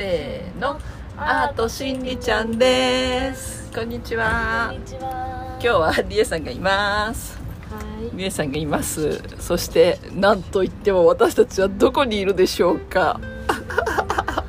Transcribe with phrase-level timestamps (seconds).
[0.00, 0.80] せーの
[1.18, 3.70] アートしんりちゃんです。
[3.70, 4.72] こんにちは。
[4.72, 7.38] 今日はりえさんがいます。
[7.68, 8.16] はい。
[8.16, 9.22] りえさんがいます。
[9.38, 13.20] そしてなんといっても私たちはどこにいるでしょうか。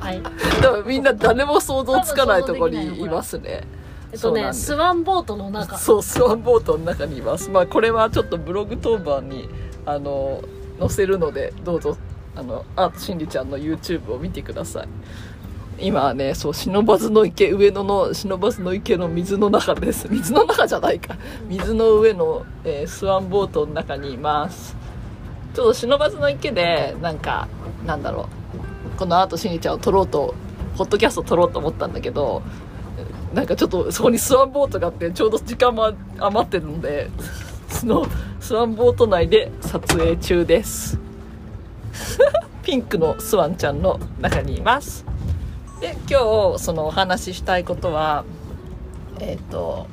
[0.00, 0.22] はい。
[0.62, 3.64] 多分みんな誰も想像つかないところにいますね。
[4.10, 5.76] えっとね、スワンボートの中。
[5.76, 7.50] そうスワンボートの中にいます。
[7.50, 9.50] まあこれはちょっとブログ当番に
[9.84, 10.42] あの
[10.80, 11.98] 載せるのでどうぞ
[12.34, 14.88] あのアートしんりちゃんの YouTube を見てください
[15.82, 20.06] 今はねそう不忍池上野の不忍池の水の中です。
[20.10, 21.16] 水の中じゃないか。
[21.48, 24.76] 水の上の、えースワンボートの中にいます。
[25.54, 27.48] ちょっと不忍池でなんか
[27.84, 28.42] なんだろう。
[28.98, 30.34] このアートしんちゃんを撮ろうと
[30.76, 32.42] ポッドキャスト撮ろうと思ったんだけど
[33.34, 37.10] なんかちょっとそこにスワンボートがあってちょうど時間も余ってるので
[37.68, 38.06] その
[38.40, 40.98] スワンボート内で撮影中です。
[42.62, 45.04] ピンクのスワンちゃんの中にいます。
[45.82, 48.24] で今日そのお話ししたいことは
[49.18, 49.88] えっ、と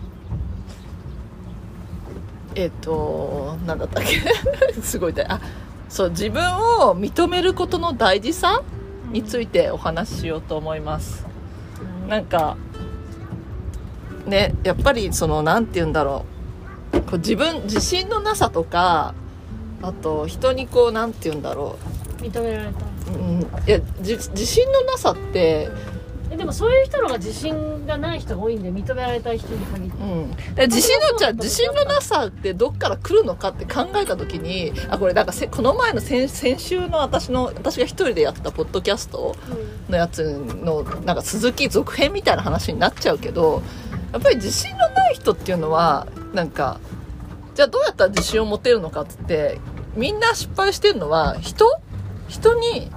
[2.53, 4.21] えっ、となんだったっけ？
[4.81, 5.41] すごい大あ
[5.89, 6.43] そう自分
[6.87, 8.61] を認めることの大事さ
[9.11, 11.25] についてお話ししようと思います。
[12.07, 12.55] なんか
[14.27, 16.25] ねやっぱりそのなんて言うんだろ
[16.93, 17.01] う。
[17.01, 19.15] こう自分自信のなさとか
[19.81, 21.77] あと人にこうなんて言うんだろ
[22.19, 22.21] う。
[22.21, 22.88] 認められた。
[23.13, 25.69] う、うん、いやじ自信のなさって、
[26.31, 30.03] え、でもそういう人のが自信がない人が多いんで、認められたい人に限って。
[30.03, 39.35] うん、で自信のじゃあ自信のなさってどっから来るのかって考えた時にあこれなんかせこの前の先先週の私の私が一人でやったポッドキャスト
[39.89, 43.61] のやつのなんか続き続編みたいな話になっちゃうけど
[44.11, 46.79] やっぱり自信のない人っていうのはなんか
[47.55, 49.59] じゃあどうやったら自信を持てるのかっつって
[49.95, 51.65] みんな失敗してるのは人？
[52.27, 52.91] 人に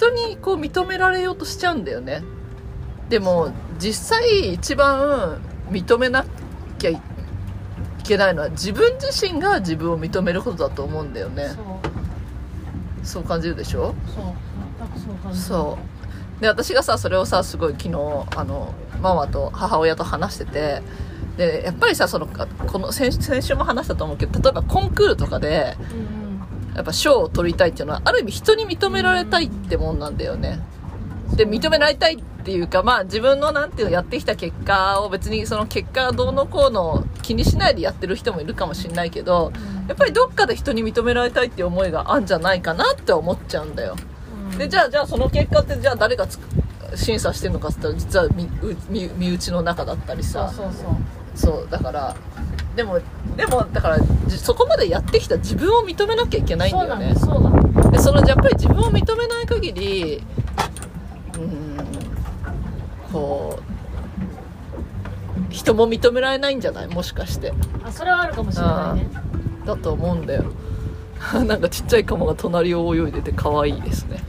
[0.00, 2.22] 人にこう認められようとしちゃうんだよね。
[3.08, 5.40] でも実際一番
[5.70, 6.24] 認めな
[6.78, 7.00] きゃい
[8.02, 11.48] けないのは自分自身が自分を認めることだと思うんだよね。
[11.48, 11.56] そう。
[13.02, 13.94] そう感じるでしょ？
[14.14, 15.36] そう。
[15.36, 15.78] そ
[16.38, 16.40] う。
[16.40, 17.90] で私がさそれをさすごい昨日
[18.36, 18.72] あの
[19.02, 20.82] ママと母親と話してて
[21.36, 26.09] でやっぱりさそのこの先先週も話したと思うけど例えばコンクールとかでうん
[26.80, 30.60] やっぱ賞を取りたいっていうのはある意味人に認められたいってもんなんだよね
[31.36, 39.86] で認められたいっていうかまあ自分のなんていうのやってきた結果を別にその結果がどうのこうの気にしないでやってる人もいるかもしれないけどうん。
[39.88, 43.96] やっぱりどっかで人に認められたいっていう思いがあるんじゃないかなって思っちゃうんだよ
[44.52, 46.26] うんでじゃあじゃあその結果ってじゃあ誰が
[46.94, 48.28] 審査してるのかっつったら実は
[48.88, 50.94] 身内の中だったりさそうそう。
[51.34, 52.16] そうだから
[52.76, 53.00] でも
[53.36, 57.14] でもだからじそこまでやってきた自分を認めなきゃいけないんだよね。
[57.16, 60.22] そうなんです、そのやっぱり自分を認めない限り
[61.34, 61.76] うーん
[63.12, 66.86] こう人も認められないんじゃない？
[66.86, 67.52] もしかして。
[67.84, 69.10] あ、それはあるかもしれないね。
[69.66, 70.44] だと思うんだよ。
[71.46, 74.22] なんかちっちゃいカモが隣を泳いでて可愛いですね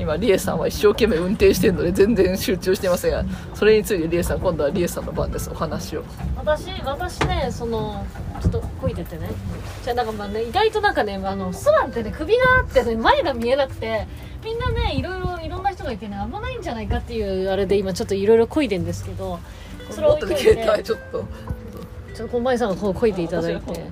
[0.00, 3.24] 今リエさんは一生懸命運転してるので全然集中してませんが
[3.54, 6.02] それについてリエさん今度はリエさんの番ですお話を。
[6.36, 8.06] 私私ねその
[8.40, 9.28] ちょっとこいててね。
[9.82, 14.06] じゃあなんかまあね意外となんかねあのスワンってね首があってね前が見えなくて
[14.42, 19.38] みんなねいろいろいろんな人がいてね危ないんじゃないかっていうあれで今ちょっといろいろこいでんですけど
[19.90, 21.24] それを置いてる携帯ちょっと。
[22.14, 23.90] ちょっとこんまいさんがこうこいていただいて。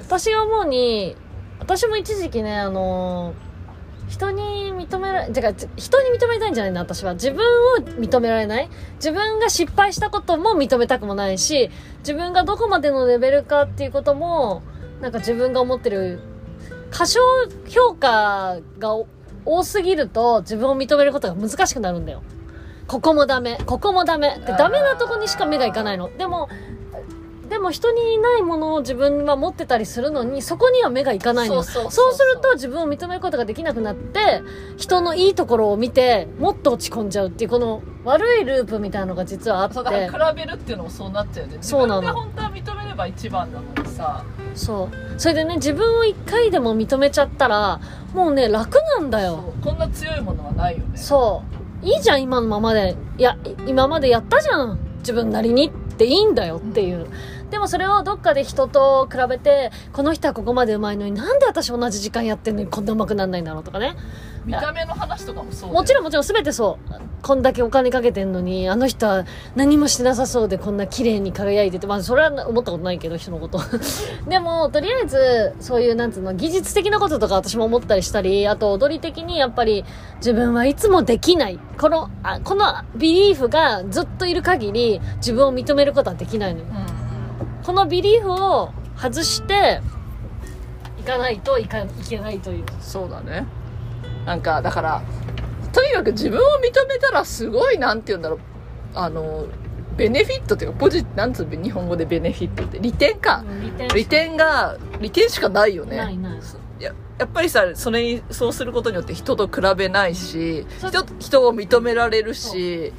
[0.00, 1.16] 私が思うに
[1.60, 3.32] 私も一時期ねあの
[4.10, 7.14] 人に認められてか人に認めたいんじゃないな私は。
[7.14, 7.38] 自分
[7.76, 8.68] を認められない。
[8.96, 14.62] 自分が失敗したことも認めたくもないし自分がどこまでのレベルかっていうことも
[15.00, 16.18] なんか自分が思ってる
[16.90, 17.20] 過小
[17.68, 18.96] 評価が
[19.44, 22.22] 多すぎると自分を認めることが難しくなるんだよ。
[22.88, 26.10] ここもダメここもダメであーダメなとこにしか目がいかないの。
[26.18, 26.48] でも
[27.50, 31.62] でも人にないものを自分は持ってたりするのにそこには目がいかないのよ。
[31.64, 32.14] そうそうそうそう。
[32.14, 34.20] そうすると自分を認めることができなくなって
[34.76, 41.56] 人のいいところを見てもっと落ち込んじゃうっていうこの悪いループみたいなのが実はあそうってだから比べるっていうのもそうなっちゃうよね。
[41.56, 42.02] 自そうなの。
[42.02, 44.24] 分が本当は認めれば一番なのにさ。
[44.54, 45.20] そう。
[45.20, 47.80] それでね自分を一回でも認めちゃったら
[48.14, 49.64] もうね楽なんだそよう。
[49.64, 50.96] こんな強いものはないよね。
[50.96, 51.42] そ
[51.82, 51.84] う。
[51.84, 52.94] いいじゃん今のままで。
[53.18, 53.36] いや
[53.66, 54.78] 今までやったじゃん。
[55.00, 57.06] 自分なりにっていいんだよっていう
[57.50, 63.96] でもそれをどっかで人と比べてこの人はここまでうまいのになんで私同じ時間やってんのにこんなうまくなんないんだろうとかね。
[64.46, 66.94] 見た目の話とかもそうもちろんんもちろん全てそう。
[67.22, 73.60] こんだけお金かけてんのにあの人は何もしてなさそうでこんな綺麗に輝いててまあそれは思ったことないけど人のこと。
[74.28, 79.84] でもとりあえずそういうなんつうの技術的なこととか私も思ったりしたりあと踊り的にやっぱり
[80.16, 81.58] 自分はいつもできない。
[81.78, 82.64] このあこの
[82.96, 86.66] ビリーフがずっといる限り自分を認めることはできないのよ。
[86.70, 86.99] うんうん
[87.70, 89.80] このビリーフを外して
[90.98, 92.64] いかないといかいけないという。
[92.80, 93.46] そうだね。
[94.26, 95.02] なんかだから
[95.72, 98.38] とにかく自分を認めたらすごいなんて言うんだろう。
[98.92, 99.46] あの
[99.96, 102.80] ベネフィットっていうかポジなんつうの日本語でベネフィットって。
[102.80, 103.44] 利点か。
[103.62, 105.96] 利点利点が利点しかないよね。
[105.96, 106.40] ないない。
[106.80, 112.92] ややっぱりさそれにそうすることによって人と比べないしそう人人を認められるし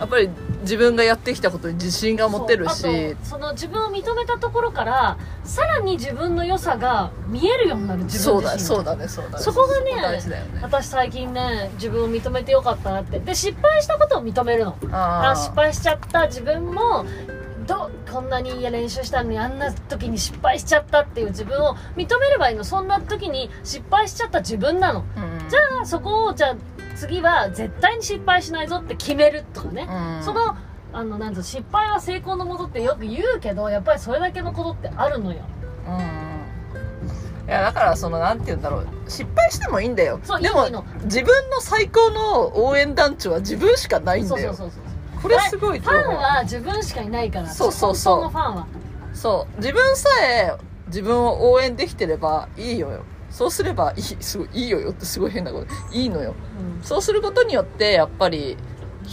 [0.00, 0.30] やっぱり
[0.62, 3.16] 自分がやってきたことに自信が持てるし。
[3.22, 9.44] その自分を認めたところからさらに自分の良さが見えるようになる自そうだ分自身そうだねそうだね。
[9.44, 10.60] そこがねそ大事だよね。
[10.62, 13.20] 私最近ね自分を認めてよかったなって。
[13.20, 14.76] で失敗したことを認めるの。
[14.90, 17.04] ああ失敗しちゃった自分も
[17.66, 22.64] どこんなに練習したのにあんな時に失敗しちゃったっていう自分を認めればいいの。
[22.64, 25.04] そんな時に失敗しちゃった自分なの。
[25.16, 25.48] うん。
[25.50, 26.56] じゃあそこをじゃあ
[27.00, 30.22] 次は絶対に失敗しないぞって決めるとかね、うん。
[30.22, 30.54] その
[30.92, 35.40] あのなんと失敗は成功のもとってよく言うけどやっぱりそれだけのことってあるのよ。
[35.88, 37.48] うん。
[37.48, 38.86] いやだからそのなんて言うんだろう。
[39.08, 40.20] 失敗してもいいんだよ。
[40.42, 44.52] でも自分の最高の応援団長は自分しかないんだよ。
[44.54, 45.22] そうそうそうそう。
[45.22, 48.20] これすごいファンは自分しかいないからそうそうそう。
[48.22, 48.66] 本当のファンは。
[49.14, 49.56] そう。
[49.56, 50.56] 自分さえ
[50.88, 55.66] 自分を応援できてればいいよよそうすればいいすごいいいよよってすごい変なこと
[55.96, 56.34] いいのよ。
[56.80, 56.84] うん。
[56.84, 58.56] そうすることによってやっぱり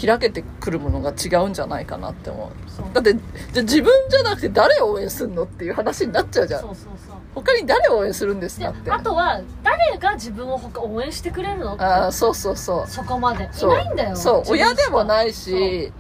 [0.06, 2.94] 開けてくるものが違うんじゃないかなって思う。
[2.94, 6.62] だってじゃあ自分じゃなくて誰を応援するのっていう話になっちゃうじゃん。
[6.62, 7.16] そうそうそう。
[7.36, 8.92] 他に誰を応援するんですでかって。
[8.92, 12.90] あとは誰が自分を他応援してくれるのああそうそうそう。
[12.90, 13.44] そこまで。
[13.46, 14.16] いないんだよ。
[14.16, 14.44] そう。
[14.48, 15.94] 親でもないし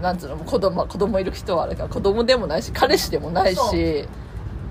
[0.00, 4.06] なんつうの子供子供いる人はあれか子供でもないし彼氏でもないし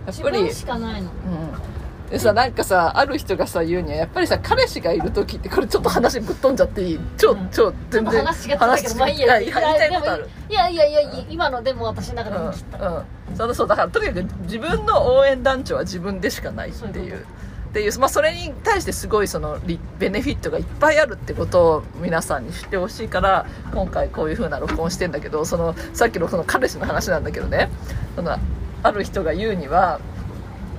[0.06, 1.10] やっぱり自分しかないの。
[1.10, 1.73] うん
[2.14, 7.00] でさなんかさある人がさ言うにはやっぱりさ彼氏がいる時ってこれちょっと話ぶっ飛んじゃっていい？
[7.18, 9.40] ちょっと全然話違ってたけどまあいいや。
[9.40, 12.46] いや言いやいやいやいや今のでも私の中でうん。
[12.46, 13.00] も切った、う
[13.34, 13.36] ん。
[13.36, 17.26] そうそうだからとにかく自分の応援団長は自分でしかないっていう。
[17.70, 27.70] っていう、まあ、それに対してすごいそのリベネフィットがいっぱいあるってことを皆さんに知ってほしいから今回こういう風な録音してんだけどそのさっきのその彼氏の話なんだけどね。
[28.16, 28.38] その
[28.84, 30.00] ある人が言うには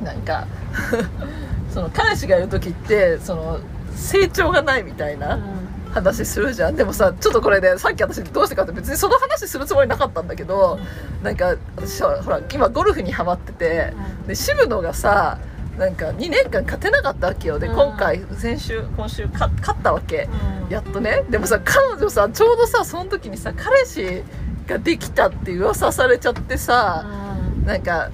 [0.04, 0.46] なんか
[1.72, 3.58] その彼氏がいる時ってその
[3.94, 5.36] 成長がないみたいな。
[5.36, 5.64] うん。
[5.94, 6.76] 話するじゃん。
[6.76, 10.80] でもさちょっとこれねさっき私どうしてかって別にその話するつもりなかったんだけど
[11.22, 13.92] なんか私はほら今ゴルフにハマってて
[14.26, 15.38] で渋野がさ
[15.78, 17.60] なんか2年間勝てなかったわけよ。
[17.60, 17.74] でうん。
[17.76, 20.28] 今回先週今週か勝ったわけ。
[20.66, 20.68] うん。
[20.68, 21.24] やっとね。
[21.30, 24.24] でもさ彼女さちょうどさその時にさ彼氏
[24.66, 27.04] ができたって噂されちゃってさ
[27.64, 28.10] なんか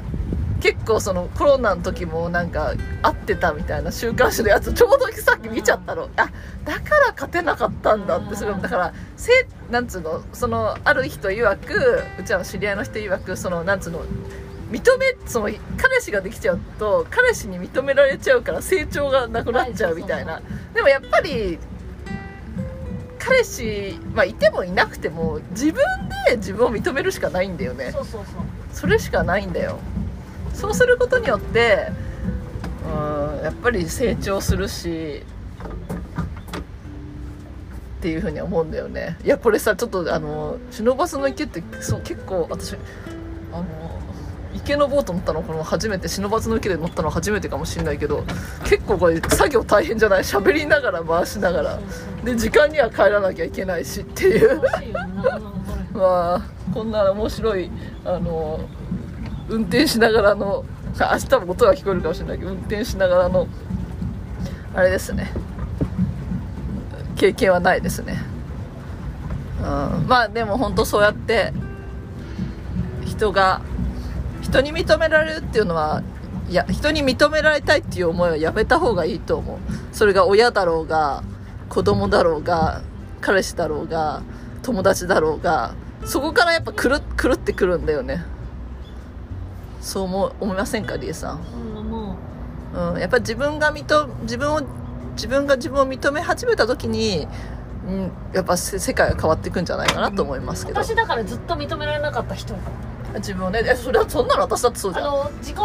[0.60, 6.08] 結構そのコロナの時もなんか会ってたみたいな週刊誌のやつちょうどさっき見ちゃったの。
[6.16, 6.30] あ
[6.64, 9.32] だから勝てなかったんだってそれだからせ
[9.70, 14.04] なんつうのそのある人曰くうちらの知り合いの人曰くそのなんつうの
[14.70, 20.40] 認めその彼氏ができちゃうと彼氏に認められちゃうから成長がなくなっちゃうみたいな。
[20.74, 21.58] でもやっぱり
[23.18, 25.74] 彼氏、まあ、いてもいなくても自分
[26.26, 27.92] で自分を認めるしかないんだよね。
[27.92, 28.42] そうそうそう。
[28.72, 29.78] それしかないんだよ
[30.60, 31.88] そうすることによって
[32.84, 35.22] うんやっぱり成長するし
[37.98, 39.18] っていうふうに思うんだよね。
[39.24, 42.74] いやこれさちょっとあの忍ばずの池ってそう結構私
[43.52, 43.64] あの
[44.54, 48.24] 池のボート乗ったのこの初めて忍ばずの池で乗ったの初めてかもしれないけど
[48.64, 50.22] 結構これ作業大変じゃない？
[50.22, 51.78] 喋りながら回しながら。
[52.24, 54.60] で時間には帰らなきゃいけないしっていう。
[55.92, 56.42] まあ
[56.72, 57.70] こんな面白い
[58.04, 58.60] あの
[59.50, 60.64] 運転しながらの
[60.98, 63.46] 明日も音が聞こえるかもしれないけど運転しながらの
[64.74, 65.32] あれですね。
[67.16, 68.16] 経験はないですね、
[69.58, 71.52] うん、まあでも本当そうやって
[73.04, 73.60] 人が
[74.40, 76.02] 人に認められるっていうのは
[76.48, 79.58] いや人に認められたいっていう思いはやめた方がいいと思う。
[79.92, 81.22] それが親だろうが
[81.68, 82.80] 子供だろうが
[83.20, 84.22] 彼氏だろうが
[84.62, 85.74] 友達だろうが
[86.06, 88.24] そこからやっぱ狂狂ってくるんだよね。
[89.80, 91.40] そう思う思いませんかリエさん、
[91.76, 92.16] うんも
[92.74, 92.96] う。
[92.96, 94.60] ん、やっぱり自分が認自分を
[95.14, 97.26] 自分が自分を認め始めた時に、
[97.86, 100.82] うん、やっぱせ世界が変わっていくんじゃないかなと思いますうけど。
[100.82, 102.54] 私だからずっと認められなかった人
[103.16, 103.62] 自分をね。
[103.66, 105.12] えそれはそんなの私だってそうじあゃん。
[105.12, 105.56] の自己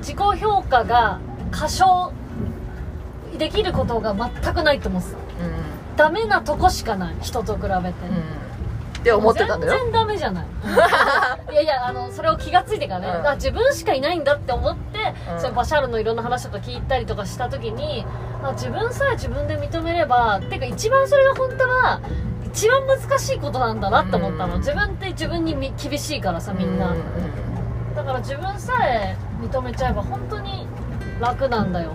[0.00, 2.12] 自己評価が過小
[3.38, 5.16] できることが全くないと思ってた。
[5.16, 5.20] う
[5.96, 7.92] ダメなとこしかない人と比べて、んうん
[9.02, 9.72] って思ってたんだよ。
[9.72, 10.46] 全然ダメじゃない。
[11.52, 13.26] いやいやあのそれを気がついてからね、うん。
[13.26, 15.40] あ自分しかいないんだって思って、うん。
[15.40, 18.06] それバシャールのいろんな話とか聞いたりとかした時に
[18.42, 22.00] あ自分さえ自分で認めればてか一番それが本当は
[22.46, 24.60] 一番難しいことなんだなって思ったの、うん。
[24.60, 26.96] 自分って自分にみ厳しいからさみんな、う
[27.96, 30.66] だから自分さえ認めちゃえば本当に
[31.20, 31.90] 楽なんだよ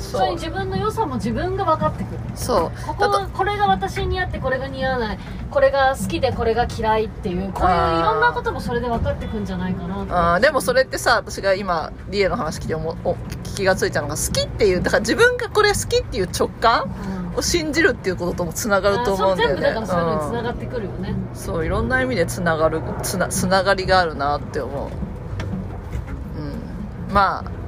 [0.00, 2.20] それにそう自分の良さも自分が分かってくる。
[2.34, 2.86] そう。
[2.86, 5.18] ここはこれが私に似合ってこれが似合わない。
[5.50, 13.16] これが好きでこれが嫌いっていうこういういろんなこともそれで分かってくんじゃないかなとあーでもそれってさ私が今リエの話聞いて思お
[13.56, 17.20] 気がついたのが好きっていうだから自分がこれ好きっていう直感うん。
[17.36, 19.54] を信じるっていうことともつながると思うんだよね。
[19.54, 24.88] そう全部だからそういうのにつなうんがってくるよね、そういろんな意味でつながるつなつながりがあるなって思う。
[27.08, 27.14] うん。
[27.14, 27.59] まあ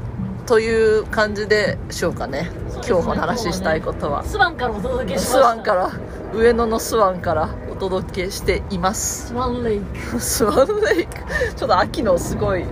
[0.46, 2.42] という感じでしょうかね。
[2.42, 5.30] ね今日お話ししたいことは、スワンからお届けしました。
[5.30, 5.90] スワンから。
[6.34, 9.28] 上野のスワンからお届けしています。
[9.28, 11.16] スワンレイク、 スワンレイク。
[11.54, 12.64] ちょっと秋のすごい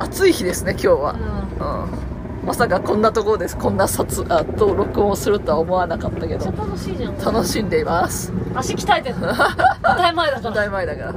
[0.00, 1.12] 暑い日ですね今日は。
[1.12, 3.56] う、うん、まさかこんなところです。
[3.56, 6.44] こんな撮あと録音をするとは思わなかったけど。
[6.46, 7.18] 楽しいじゃん。
[7.18, 8.32] 楽しんでいます。
[8.54, 9.28] 足鍛えてるの。
[9.82, 10.54] 当たり前だから。
[10.54, 11.14] だい前だから。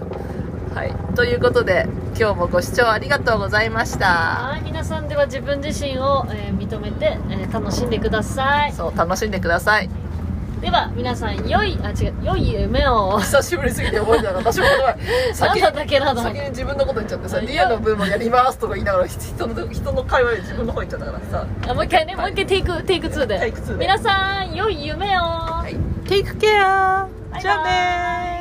[0.75, 0.95] はい。
[1.15, 1.87] ということで
[2.19, 4.07] 今日もご視聴ありがとうございました。
[4.07, 8.73] はい皆さんでは自分自身を、えー認めて、えー楽しんでください。
[8.73, 9.89] そう楽しんでください。
[10.59, 13.19] では皆さん良いあ違う良い夢を。
[13.19, 14.97] 久しぶりすぎて覚えてない私もこの前
[15.27, 21.45] 何先だったっけな先に自分のこと言っちゃってさ「いやリアの分もやります」とか言いながら人の人の会話で自分の方行っちゃったからさ。
[21.69, 23.39] あもう一回ね、もう一回テイクテイク2で。
[23.39, 23.85] テイク2で。
[23.85, 25.75] 皆さん良い夢を、はい。
[26.09, 26.41] Take care!
[26.41, 27.41] バイバイ。
[27.41, 28.36] じゃあねー